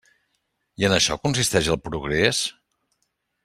[0.83, 2.43] I en això consisteix el progrés?